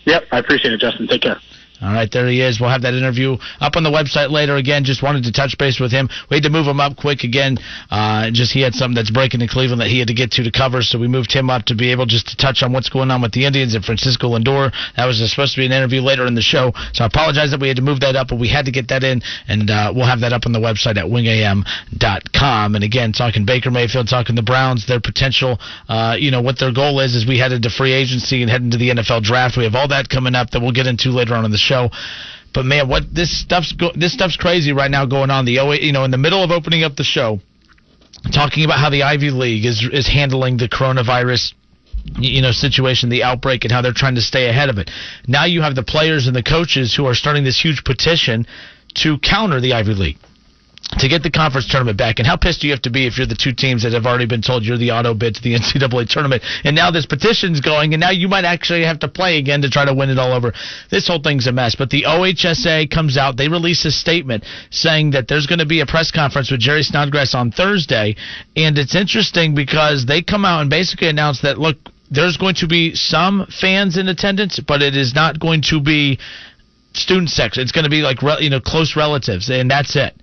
Yep. 0.05 0.25
I 0.33 0.39
appreciate 0.39 0.73
it, 0.73 0.81
Justin. 0.81 1.07
Take 1.07 1.21
care. 1.21 1.39
All 1.87 1.93
right, 1.93 2.11
there 2.11 2.27
he 2.27 2.41
is. 2.41 2.59
We'll 2.59 2.69
have 2.69 2.81
that 2.81 2.93
interview 2.93 3.37
up 3.61 3.77
on 3.77 3.83
the 3.83 3.89
website 3.89 4.29
later. 4.29 4.57
Again, 4.57 4.83
just 4.83 5.01
wanted 5.01 5.23
to 5.23 5.31
touch 5.31 5.57
base 5.57 5.79
with 5.79 5.89
him. 5.89 6.09
We 6.29 6.35
had 6.35 6.43
to 6.43 6.49
move 6.49 6.67
him 6.67 6.81
up 6.81 6.97
quick 6.97 7.23
again. 7.23 7.57
Uh, 7.89 8.29
just 8.29 8.51
he 8.51 8.59
had 8.59 8.73
something 8.73 8.93
that's 8.95 9.09
breaking 9.09 9.39
in 9.39 9.47
Cleveland 9.47 9.79
that 9.79 9.87
he 9.87 9.99
had 9.99 10.09
to 10.09 10.13
get 10.13 10.31
to 10.31 10.43
to 10.43 10.51
cover, 10.51 10.81
so 10.81 10.99
we 10.99 11.07
moved 11.07 11.31
him 11.31 11.49
up 11.49 11.63
to 11.71 11.75
be 11.75 11.91
able 11.91 12.05
just 12.05 12.27
to 12.27 12.35
touch 12.35 12.61
on 12.61 12.73
what's 12.73 12.89
going 12.89 13.09
on 13.09 13.21
with 13.21 13.31
the 13.31 13.45
Indians 13.45 13.73
and 13.73 13.85
Francisco 13.85 14.35
Lindor. 14.35 14.73
That 14.97 15.05
was 15.05 15.23
supposed 15.31 15.55
to 15.55 15.61
be 15.61 15.65
an 15.65 15.71
interview 15.71 16.01
later 16.01 16.25
in 16.25 16.35
the 16.35 16.41
show, 16.41 16.73
so 16.91 17.05
I 17.05 17.07
apologize 17.07 17.51
that 17.51 17.61
we 17.61 17.69
had 17.69 17.77
to 17.77 17.83
move 17.83 18.01
that 18.01 18.17
up, 18.17 18.27
but 18.27 18.37
we 18.37 18.49
had 18.49 18.65
to 18.65 18.71
get 18.71 18.89
that 18.89 19.05
in, 19.05 19.21
and 19.47 19.69
uh, 19.71 19.93
we'll 19.95 20.07
have 20.07 20.19
that 20.19 20.33
up 20.33 20.45
on 20.45 20.51
the 20.51 20.59
website 20.59 20.97
at 20.97 21.05
wingam.com. 21.05 22.75
And 22.75 22.83
again, 22.83 23.13
talking 23.13 23.45
Baker 23.45 23.71
Mayfield, 23.71 24.09
talking 24.09 24.35
the 24.35 24.43
Browns, 24.43 24.85
their 24.87 24.99
potential, 24.99 25.57
uh, 25.87 26.17
you 26.19 26.31
know, 26.31 26.41
what 26.41 26.59
their 26.59 26.73
goal 26.73 26.99
is 26.99 27.15
as 27.15 27.25
we 27.25 27.39
head 27.39 27.53
into 27.53 27.69
free 27.69 27.93
agency 27.93 28.41
and 28.41 28.51
head 28.51 28.61
into 28.61 28.77
the 28.77 28.89
NFL 28.89 29.23
draft. 29.23 29.55
We 29.55 29.63
have 29.63 29.75
all 29.75 29.87
that 29.87 30.09
coming 30.09 30.35
up 30.35 30.49
that 30.51 30.59
we'll 30.59 30.73
get 30.73 30.87
into 30.87 31.11
later 31.11 31.33
on 31.33 31.45
in 31.45 31.51
the 31.51 31.57
show. 31.57 31.76
But 32.53 32.65
man, 32.65 32.87
what 32.89 33.03
this 33.13 33.29
stuff's 33.41 33.71
go, 33.71 33.91
this 33.93 34.13
stuff's 34.13 34.37
crazy 34.37 34.73
right 34.73 34.89
now 34.89 35.05
going 35.05 35.29
on. 35.29 35.45
The 35.45 35.53
you 35.81 35.91
know 35.91 36.03
in 36.03 36.11
the 36.11 36.17
middle 36.17 36.43
of 36.43 36.51
opening 36.51 36.83
up 36.83 36.95
the 36.95 37.03
show, 37.03 37.39
talking 38.33 38.65
about 38.65 38.79
how 38.79 38.89
the 38.89 39.03
Ivy 39.03 39.31
League 39.31 39.65
is 39.65 39.87
is 39.91 40.07
handling 40.07 40.57
the 40.57 40.67
coronavirus 40.67 41.53
you 42.19 42.41
know 42.41 42.51
situation 42.51 43.09
the 43.09 43.23
outbreak 43.23 43.63
and 43.63 43.71
how 43.71 43.81
they're 43.81 43.93
trying 43.93 44.15
to 44.15 44.21
stay 44.21 44.49
ahead 44.49 44.69
of 44.69 44.77
it. 44.77 44.89
Now 45.27 45.45
you 45.45 45.61
have 45.61 45.75
the 45.75 45.83
players 45.83 46.27
and 46.27 46.35
the 46.35 46.43
coaches 46.43 46.95
who 46.95 47.05
are 47.05 47.15
starting 47.15 47.43
this 47.43 47.59
huge 47.59 47.83
petition 47.83 48.47
to 48.95 49.19
counter 49.19 49.61
the 49.61 49.73
ivy 49.73 49.93
league 49.93 50.17
to 50.99 51.07
get 51.07 51.21
the 51.21 51.29
conference 51.29 51.67
tournament 51.67 51.97
back. 51.97 52.19
And 52.19 52.27
how 52.27 52.37
pissed 52.37 52.61
do 52.61 52.67
you 52.67 52.73
have 52.73 52.81
to 52.83 52.89
be 52.89 53.05
if 53.05 53.17
you're 53.17 53.27
the 53.27 53.35
two 53.35 53.51
teams 53.51 53.83
that 53.83 53.93
have 53.93 54.05
already 54.05 54.25
been 54.25 54.41
told 54.41 54.63
you're 54.63 54.77
the 54.77 54.91
auto 54.91 55.13
bid 55.13 55.35
to 55.35 55.41
the 55.41 55.53
NCAA 55.59 56.09
tournament, 56.09 56.43
and 56.63 56.75
now 56.75 56.91
this 56.91 57.05
petition's 57.05 57.59
going, 57.59 57.93
and 57.93 58.01
now 58.01 58.11
you 58.11 58.27
might 58.27 58.45
actually 58.45 58.83
have 58.83 58.99
to 58.99 59.07
play 59.07 59.37
again 59.37 59.61
to 59.61 59.69
try 59.69 59.85
to 59.85 59.93
win 59.93 60.09
it 60.09 60.17
all 60.17 60.33
over. 60.33 60.53
This 60.89 61.07
whole 61.07 61.21
thing's 61.21 61.47
a 61.47 61.51
mess. 61.51 61.75
But 61.75 61.89
the 61.89 62.03
OHSAA 62.03 62.89
comes 62.89 63.17
out, 63.17 63.37
they 63.37 63.49
release 63.49 63.83
a 63.85 63.91
statement 63.91 64.45
saying 64.71 65.11
that 65.11 65.27
there's 65.27 65.45
going 65.45 65.59
to 65.59 65.65
be 65.65 65.81
a 65.81 65.85
press 65.85 66.11
conference 66.11 66.49
with 66.51 66.61
Jerry 66.61 66.83
Snodgrass 66.83 67.35
on 67.35 67.51
Thursday, 67.51 68.15
and 68.55 68.77
it's 68.77 68.95
interesting 68.95 69.55
because 69.55 70.05
they 70.05 70.21
come 70.21 70.45
out 70.45 70.61
and 70.61 70.69
basically 70.69 71.09
announce 71.09 71.41
that 71.41 71.57
look. 71.57 71.77
There's 72.09 72.37
going 72.37 72.55
to 72.55 72.67
be 72.67 72.95
some 72.95 73.45
fans 73.47 73.97
in 73.97 74.07
attendance, 74.07 74.61
but 74.65 74.81
it 74.81 74.95
is 74.95 75.13
not 75.13 75.41
going 75.41 75.61
to 75.63 75.81
be 75.81 76.19
student 76.93 77.29
sex. 77.29 77.57
It's 77.57 77.73
going 77.73 77.83
to 77.83 77.89
be 77.89 78.01
like 78.01 78.21
you 78.39 78.49
know 78.49 78.61
close 78.61 78.95
relatives, 78.95 79.49
and 79.49 79.69
that's 79.69 79.97
it. 79.97 80.15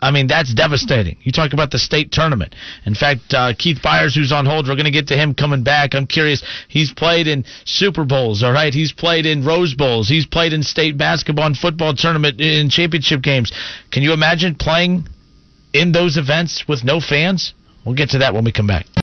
I 0.00 0.10
mean, 0.10 0.26
that's 0.26 0.52
devastating. 0.52 1.16
You 1.22 1.32
talk 1.32 1.52
about 1.52 1.70
the 1.70 1.78
state 1.78 2.12
tournament. 2.12 2.54
In 2.84 2.94
fact, 2.94 3.32
uh, 3.32 3.54
Keith 3.56 3.78
Byars, 3.82 4.14
who's 4.14 4.32
on 4.32 4.44
hold, 4.44 4.68
we're 4.68 4.74
going 4.74 4.84
to 4.84 4.90
get 4.90 5.08
to 5.08 5.16
him 5.16 5.34
coming 5.34 5.62
back. 5.62 5.94
I'm 5.94 6.06
curious. 6.06 6.42
He's 6.68 6.92
played 6.92 7.26
in 7.26 7.44
Super 7.64 8.04
Bowls, 8.04 8.42
all 8.42 8.52
right? 8.52 8.74
He's 8.74 8.92
played 8.92 9.24
in 9.24 9.44
Rose 9.44 9.74
Bowls. 9.74 10.08
He's 10.08 10.26
played 10.26 10.52
in 10.52 10.62
state 10.62 10.98
basketball 10.98 11.46
and 11.46 11.56
football 11.56 11.94
tournament 11.94 12.40
in 12.40 12.68
championship 12.68 13.22
games. 13.22 13.52
Can 13.90 14.02
you 14.02 14.12
imagine 14.12 14.56
playing 14.56 15.08
in 15.72 15.92
those 15.92 16.16
events 16.16 16.64
with 16.68 16.84
no 16.84 17.00
fans? 17.00 17.54
We'll 17.86 17.94
get 17.94 18.10
to 18.10 18.18
that 18.18 18.34
when 18.34 18.44
we 18.44 18.52
come 18.52 18.66
back. 18.66 18.86